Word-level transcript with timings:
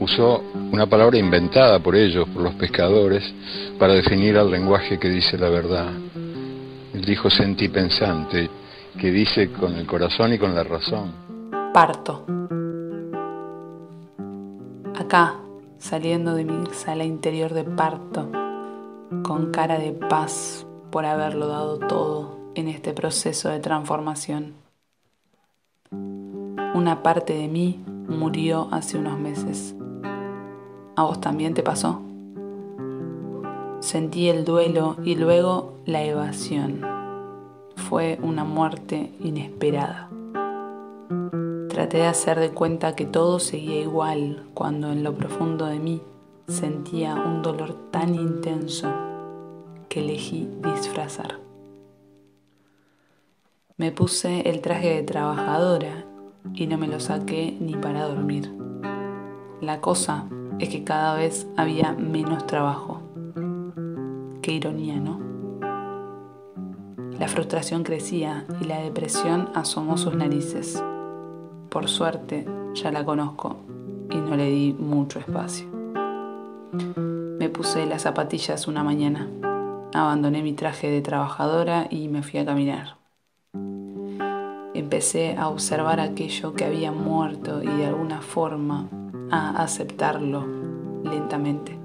Usó 0.00 0.42
una 0.72 0.86
palabra 0.86 1.18
inventada 1.18 1.78
por 1.78 1.94
ellos, 1.94 2.28
por 2.28 2.42
los 2.42 2.54
pescadores, 2.54 3.22
para 3.78 3.94
definir 3.94 4.36
al 4.36 4.50
lenguaje 4.50 4.98
que 4.98 5.08
dice 5.08 5.38
la 5.38 5.48
verdad. 5.48 5.92
Él 6.92 7.04
dijo 7.04 7.30
sentí 7.30 7.68
pensante, 7.68 8.50
que 9.00 9.10
dice 9.12 9.52
con 9.52 9.74
el 9.76 9.86
corazón 9.86 10.32
y 10.32 10.38
con 10.38 10.54
la 10.54 10.64
razón. 10.64 11.12
Parto. 11.72 12.26
Acá, 14.98 15.36
saliendo 15.78 16.34
de 16.34 16.44
mi 16.44 16.66
sala 16.72 17.04
interior 17.04 17.54
de 17.54 17.64
parto, 17.64 18.30
con 19.22 19.52
cara 19.52 19.78
de 19.78 19.92
paz 19.92 20.66
por 20.90 21.06
haberlo 21.06 21.46
dado 21.46 21.78
todo 21.78 22.52
en 22.56 22.68
este 22.68 22.92
proceso 22.92 23.48
de 23.48 23.60
transformación. 23.60 24.63
Una 26.74 27.04
parte 27.04 27.34
de 27.34 27.46
mí 27.46 27.78
murió 28.08 28.66
hace 28.72 28.98
unos 28.98 29.16
meses. 29.16 29.76
¿A 30.96 31.04
vos 31.04 31.20
también 31.20 31.54
te 31.54 31.62
pasó? 31.62 32.02
Sentí 33.78 34.28
el 34.28 34.44
duelo 34.44 34.96
y 35.04 35.14
luego 35.14 35.74
la 35.86 36.02
evasión. 36.02 36.80
Fue 37.76 38.18
una 38.22 38.42
muerte 38.42 39.12
inesperada. 39.20 40.10
Traté 41.68 41.98
de 41.98 42.06
hacer 42.08 42.40
de 42.40 42.50
cuenta 42.50 42.96
que 42.96 43.04
todo 43.04 43.38
seguía 43.38 43.80
igual 43.80 44.42
cuando 44.52 44.90
en 44.90 45.04
lo 45.04 45.14
profundo 45.14 45.66
de 45.66 45.78
mí 45.78 46.02
sentía 46.48 47.14
un 47.14 47.42
dolor 47.42 47.92
tan 47.92 48.16
intenso 48.16 48.92
que 49.88 50.00
elegí 50.00 50.50
disfrazar. 50.60 51.38
Me 53.76 53.92
puse 53.92 54.50
el 54.50 54.60
traje 54.60 54.92
de 54.92 55.04
trabajadora 55.04 56.06
y 56.52 56.66
no 56.66 56.78
me 56.78 56.86
lo 56.86 57.00
saqué 57.00 57.56
ni 57.60 57.74
para 57.74 58.06
dormir. 58.06 58.52
La 59.60 59.80
cosa 59.80 60.26
es 60.58 60.68
que 60.68 60.84
cada 60.84 61.14
vez 61.16 61.46
había 61.56 61.92
menos 61.92 62.46
trabajo. 62.46 63.00
Qué 64.42 64.52
ironía, 64.52 64.96
¿no? 65.00 65.20
La 67.18 67.28
frustración 67.28 67.84
crecía 67.84 68.44
y 68.60 68.64
la 68.64 68.80
depresión 68.80 69.48
asomó 69.54 69.96
sus 69.96 70.14
narices. 70.14 70.82
Por 71.70 71.88
suerte, 71.88 72.46
ya 72.74 72.90
la 72.90 73.04
conozco 73.04 73.56
y 74.10 74.16
no 74.16 74.36
le 74.36 74.50
di 74.50 74.72
mucho 74.72 75.18
espacio. 75.18 75.66
Me 77.38 77.48
puse 77.48 77.86
las 77.86 78.02
zapatillas 78.02 78.66
una 78.68 78.82
mañana, 78.82 79.28
abandoné 79.92 80.42
mi 80.42 80.52
traje 80.52 80.90
de 80.90 81.02
trabajadora 81.02 81.86
y 81.88 82.08
me 82.08 82.22
fui 82.22 82.40
a 82.40 82.44
caminar. 82.44 83.03
Empecé 84.84 85.34
a 85.38 85.48
observar 85.48 85.98
aquello 85.98 86.52
que 86.52 86.66
había 86.66 86.92
muerto 86.92 87.62
y 87.62 87.68
de 87.68 87.86
alguna 87.86 88.20
forma 88.20 88.86
a 89.30 89.62
aceptarlo 89.62 90.44
lentamente. 91.02 91.78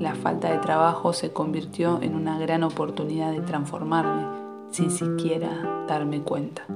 La 0.00 0.16
falta 0.16 0.50
de 0.50 0.58
trabajo 0.58 1.12
se 1.12 1.32
convirtió 1.32 2.02
en 2.02 2.16
una 2.16 2.40
gran 2.40 2.64
oportunidad 2.64 3.30
de 3.30 3.40
transformarme 3.40 4.26
sin 4.72 4.90
siquiera 4.90 5.84
darme 5.86 6.22
cuenta. 6.22 6.66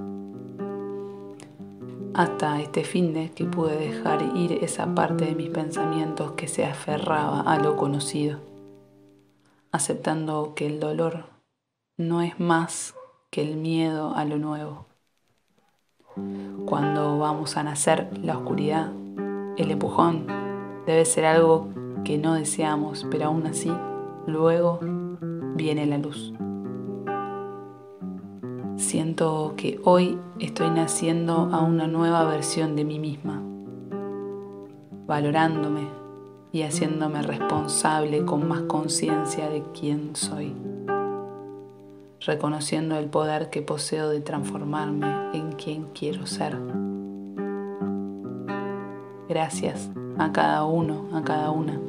Hasta 2.15 2.61
este 2.61 2.85
fin 2.85 3.15
de 3.15 3.33
que 3.33 3.47
pude 3.47 3.77
dejar 3.77 4.23
ir 4.37 4.63
esa 4.63 4.95
parte 4.95 5.25
de 5.25 5.35
mis 5.35 5.51
pensamientos 5.51 6.33
que 6.33 6.47
se 6.47 6.65
aferraba 6.65 7.41
a 7.41 7.59
lo 7.59 7.77
conocido, 7.77 8.39
aceptando 9.73 10.53
que 10.55 10.67
el 10.67 10.79
dolor 10.79 11.25
no 11.97 12.23
es 12.23 12.39
más 12.39 12.95
que 13.35 13.43
el 13.43 13.57
miedo 13.57 14.15
a 14.15 14.25
lo 14.25 14.39
nuevo. 14.39 14.87
Cuando 16.67 17.19
vamos 17.19 17.57
a 17.57 17.65
nacer, 17.65 18.17
la 18.23 18.39
oscuridad, 18.39 18.93
el 19.57 19.73
empujón, 19.73 20.29
debe 20.87 21.05
ser 21.05 21.25
algo 21.25 21.67
que 22.05 22.17
no 22.17 22.35
deseamos, 22.35 23.05
pero 23.11 23.25
aún 23.25 23.45
así, 23.49 23.73
luego 24.29 24.79
viene 25.57 25.85
la 25.85 25.99
luz. 25.99 26.33
Siento 28.77 29.55
que 29.57 29.81
hoy 29.83 30.17
estoy 30.39 30.71
naciendo 30.71 31.51
a 31.53 31.61
una 31.63 31.89
nueva 31.89 32.23
versión 32.27 32.77
de 32.77 32.85
mí 32.85 33.01
misma, 33.01 33.43
valorándome 35.09 35.89
y 36.53 36.63
haciéndome 36.63 37.21
responsable 37.23 38.25
con 38.25 38.47
más 38.47 38.61
conciencia 38.63 39.51
de 39.51 39.65
quién 39.73 40.15
soy 40.15 40.55
reconociendo 42.25 42.97
el 42.97 43.07
poder 43.07 43.51
que 43.51 43.63
poseo 43.63 44.09
de 44.09 44.21
transformarme 44.21 45.07
en 45.35 45.53
quien 45.53 45.85
quiero 45.95 46.27
ser. 46.27 46.57
Gracias 49.29 49.91
a 50.19 50.33
cada 50.33 50.65
uno, 50.65 51.09
a 51.13 51.23
cada 51.23 51.51
una, 51.51 51.81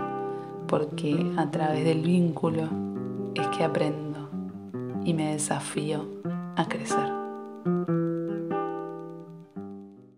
porque 0.67 1.31
a 1.37 1.51
través 1.51 1.85
del 1.85 2.01
vínculo 2.01 2.69
es 3.35 3.47
que 3.49 3.63
aprendo 3.63 4.29
y 5.03 5.13
me 5.13 5.33
desafío 5.33 6.05
a 6.55 6.67
crecer. 6.67 8.04